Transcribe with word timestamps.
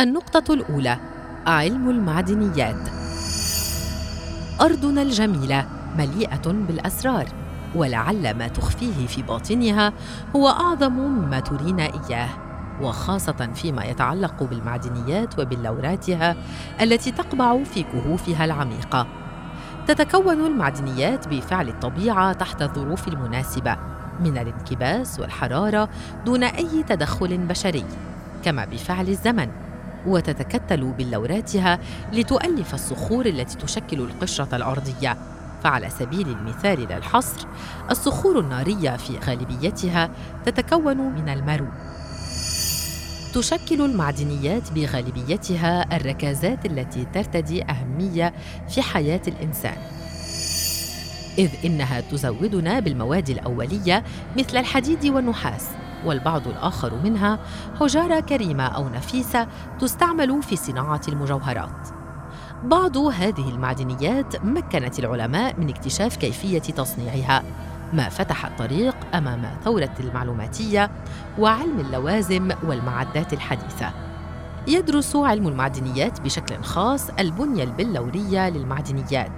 النقطة 0.00 0.54
الأولى 0.54 0.98
علم 1.46 1.90
المعدنيات 1.90 2.88
أرضنا 4.60 5.02
الجميلة 5.02 5.66
مليئة 5.98 6.42
بالأسرار 6.46 7.26
ولعل 7.74 8.34
ما 8.34 8.48
تخفيه 8.48 9.06
في 9.06 9.22
باطنها 9.22 9.92
هو 10.36 10.48
أعظم 10.48 10.92
مما 10.92 11.40
ترينا 11.40 11.82
إياه 11.82 12.28
وخاصة 12.80 13.50
فيما 13.54 13.84
يتعلق 13.84 14.42
بالمعدنيات 14.42 15.38
وبلوراتها 15.38 16.36
التي 16.80 17.10
تقبع 17.10 17.64
في 17.64 17.82
كهوفها 17.82 18.44
العميقة. 18.44 19.06
تتكون 19.86 20.46
المعدنيات 20.46 21.28
بفعل 21.28 21.68
الطبيعة 21.68 22.32
تحت 22.32 22.62
الظروف 22.62 23.08
المناسبة 23.08 23.76
من 24.20 24.38
الانكباس 24.38 25.20
والحرارة 25.20 25.88
دون 26.26 26.42
أي 26.44 26.82
تدخل 26.88 27.38
بشري، 27.38 27.84
كما 28.44 28.64
بفعل 28.64 29.08
الزمن 29.08 29.69
وتتكتل 30.06 30.84
بلوراتها 30.84 31.78
لتؤلف 32.12 32.74
الصخور 32.74 33.26
التي 33.26 33.56
تشكل 33.56 34.00
القشرة 34.00 34.56
الأرضية. 34.56 35.16
فعلى 35.64 35.90
سبيل 35.90 36.28
المثال 36.28 36.80
للحصر 36.80 37.46
الصخور 37.90 38.40
النارية 38.40 38.96
في 38.96 39.18
غالبيتها 39.18 40.10
تتكون 40.44 40.96
من 40.96 41.28
المرو. 41.28 41.66
تشكل 43.34 43.80
المعدنيات 43.80 44.72
بغالبيتها 44.72 45.96
الركازات 45.96 46.66
التي 46.66 47.06
ترتدي 47.14 47.64
أهمية 47.64 48.34
في 48.68 48.82
حياة 48.82 49.20
الإنسان. 49.28 49.76
إذ 51.38 51.50
إنها 51.64 52.00
تزودنا 52.00 52.80
بالمواد 52.80 53.30
الأولية 53.30 54.04
مثل 54.38 54.56
الحديد 54.56 55.06
والنحاس. 55.06 55.66
والبعض 56.04 56.48
الآخر 56.48 56.94
منها 57.04 57.38
حجارة 57.80 58.20
كريمة 58.20 58.64
أو 58.64 58.88
نفيسة 58.88 59.46
تستعمل 59.80 60.42
في 60.42 60.56
صناعة 60.56 61.00
المجوهرات. 61.08 61.88
بعض 62.64 62.96
هذه 62.96 63.48
المعدنيات 63.48 64.44
مكنت 64.44 64.98
العلماء 64.98 65.60
من 65.60 65.68
اكتشاف 65.68 66.16
كيفية 66.16 66.58
تصنيعها، 66.58 67.42
ما 67.92 68.08
فتح 68.08 68.46
الطريق 68.46 68.96
أمام 69.14 69.42
ثورة 69.64 69.94
المعلوماتية 70.00 70.90
وعلم 71.38 71.80
اللوازم 71.80 72.50
والمعدات 72.62 73.32
الحديثة. 73.32 73.90
يدرس 74.68 75.16
علم 75.16 75.48
المعدنيات 75.48 76.20
بشكل 76.20 76.62
خاص 76.62 77.10
البنية 77.10 77.64
البلورية 77.64 78.48
للمعدنيات 78.48 79.32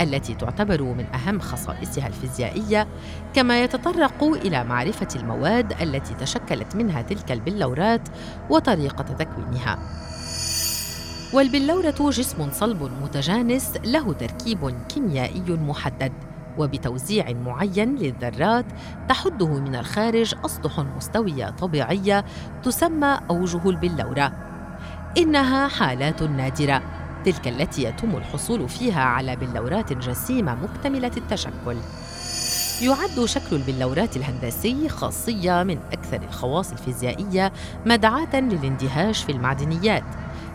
التي 0.00 0.34
تعتبر 0.34 0.82
من 0.82 1.06
أهم 1.14 1.40
خصائصها 1.40 2.06
الفيزيائية 2.06 2.88
كما 3.34 3.62
يتطرق 3.62 4.24
إلى 4.24 4.64
معرفة 4.64 5.08
المواد 5.16 5.82
التي 5.82 6.14
تشكلت 6.14 6.76
منها 6.76 7.02
تلك 7.02 7.32
البلورات 7.32 8.08
وطريقة 8.50 9.04
تكوينها. 9.04 9.78
والبلورة 11.32 12.10
جسم 12.10 12.50
صلب 12.52 12.90
متجانس 13.02 13.72
له 13.84 14.12
تركيب 14.12 14.74
كيميائي 14.88 15.42
محدد 15.48 16.12
وبتوزيع 16.58 17.32
معين 17.32 17.96
للذرات 17.96 18.66
تحده 19.08 19.46
من 19.46 19.76
الخارج 19.76 20.34
أسطح 20.44 20.80
مستوية 20.80 21.50
طبيعية 21.50 22.24
تسمى 22.62 23.18
أوجه 23.30 23.68
البلورة. 23.70 24.32
إنها 25.18 25.68
حالات 25.68 26.22
نادرة 26.22 26.82
تلك 27.24 27.48
التي 27.48 27.82
يتم 27.82 28.16
الحصول 28.16 28.68
فيها 28.68 29.02
على 29.02 29.36
بلورات 29.36 29.92
جسيمة 29.92 30.54
مكتملة 30.54 31.10
التشكل. 31.16 31.76
يعد 32.82 33.24
شكل 33.24 33.56
البلورات 33.56 34.16
الهندسي 34.16 34.88
خاصية 34.88 35.62
من 35.62 35.78
أكثر 35.92 36.22
الخواص 36.22 36.72
الفيزيائية 36.72 37.52
مدعاة 37.86 38.40
للاندهاش 38.40 39.24
في 39.24 39.32
المعدنيات. 39.32 40.04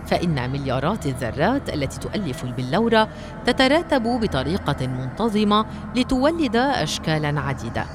فإن 0.05 0.51
مليارات 0.51 1.05
الذرات 1.05 1.73
التي 1.73 1.99
تؤلف 1.99 2.43
البلورة 2.43 3.09
تتراتب 3.45 4.03
بطريقة 4.03 4.87
منتظمة 4.87 5.65
لتولد 5.95 6.55
أشكالاً 6.55 7.41
عديدة. 7.41 7.85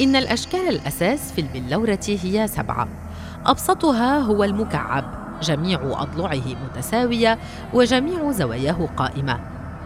إن 0.00 0.16
الأشكال 0.16 0.68
الأساس 0.68 1.32
في 1.32 1.40
البلورة 1.40 1.98
هي 2.08 2.48
سبعة، 2.48 2.88
أبسطها 3.46 4.18
هو 4.18 4.44
المكعب. 4.44 5.27
جميع 5.42 5.80
أضلعه 5.82 6.56
متساوية 6.64 7.38
وجميع 7.74 8.30
زواياه 8.30 8.88
قائمة. 8.96 9.40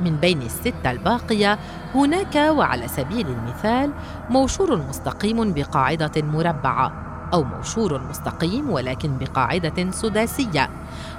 من 0.05 0.17
بين 0.17 0.43
الستة 0.43 0.91
الباقية 0.91 1.59
هناك 1.95 2.35
وعلى 2.37 2.89
سبيل 2.89 3.27
المثال 3.27 3.91
موشور 4.31 4.77
مستقيم 4.77 5.53
بقاعدة 5.53 6.23
مربعة 6.23 6.93
أو 7.33 7.45
موشور 7.45 8.01
مستقيم 8.09 8.71
ولكن 8.71 9.19
بقاعدة 9.19 9.91
سداسية. 9.91 10.71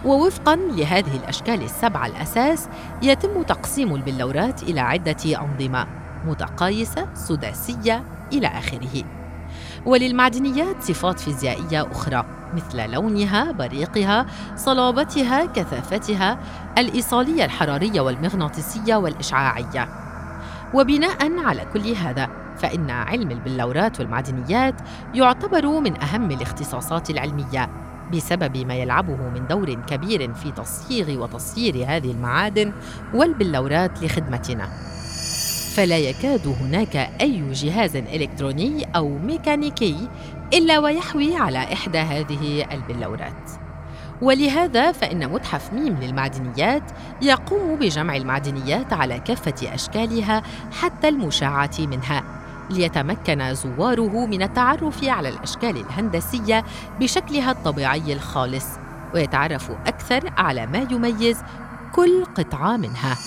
ووفقا 0.05 0.55
لهذه 0.55 1.17
الأشكال 1.17 1.63
السبعة 1.63 2.05
الأساس 2.05 2.69
يتم 3.01 3.43
تقسيم 3.43 3.95
البلورات 3.95 4.63
إلى 4.63 4.79
عدة 4.79 5.41
أنظمة 5.41 5.87
متقايسة 6.25 7.07
سداسية 7.13 8.03
إلى 8.33 8.47
آخره. 8.47 9.22
وللمعدنيات 9.85 10.83
صفات 10.83 11.19
فيزيائية 11.19 11.91
أخرى 11.91 12.25
مثل 12.53 12.89
لونها 12.91 13.51
بريقها 13.51 14.25
صلابتها 14.55 15.45
كثافتها 15.45 16.39
الإيصالية 16.77 17.45
الحرارية 17.45 18.01
والمغناطيسية 18.01 18.95
والإشعاعية. 18.95 19.89
وبناء 20.73 21.39
على 21.39 21.65
كل 21.73 21.93
هذا 21.93 22.29
فإن 22.57 22.89
علم 22.89 23.31
البلورات 23.31 23.99
والمعدنيات 23.99 24.75
يعتبر 25.13 25.79
من 25.79 26.01
أهم 26.01 26.31
الاختصاصات 26.31 27.09
العلمية 27.09 27.69
بسبب 28.13 28.57
ما 28.57 28.75
يلعبه 28.75 29.29
من 29.29 29.47
دور 29.47 29.73
كبير 29.73 30.33
في 30.33 30.51
تصييغ 30.51 31.23
وتصيير 31.23 31.75
هذه 31.87 32.11
المعادن 32.11 32.73
والبلورات 33.13 34.03
لخدمتنا. 34.03 34.69
فلا 35.75 35.97
يكاد 35.97 36.47
هناك 36.47 36.95
أي 36.95 37.42
جهاز 37.53 37.95
إلكتروني 37.95 38.85
أو 38.95 39.17
ميكانيكي 39.17 40.07
إلا 40.53 40.79
ويحوي 40.79 41.35
على 41.35 41.73
إحدى 41.73 41.97
هذه 41.97 42.65
البلورات. 42.71 43.51
ولهذا 44.21 44.91
فإن 44.91 45.29
متحف 45.29 45.73
ميم 45.73 45.99
للمعدنيات 46.01 46.83
يقوم 47.21 47.75
بجمع 47.75 48.15
المعدنيات 48.15 48.93
على 48.93 49.19
كافة 49.19 49.73
أشكالها 49.73 50.43
حتى 50.71 51.07
المشعة 51.09 51.71
منها 51.79 52.23
ليتمكن 52.69 53.53
زواره 53.53 54.25
من 54.25 54.43
التعرف 54.43 55.03
على 55.03 55.29
الأشكال 55.29 55.77
الهندسية 55.77 56.63
بشكلها 56.99 57.51
الطبيعي 57.51 58.13
الخالص 58.13 58.65
ويتعرفوا 59.13 59.75
أكثر 59.87 60.33
على 60.37 60.67
ما 60.67 60.87
يميز 60.91 61.37
كل 61.95 62.25
قطعة 62.25 62.77
منها. 62.77 63.17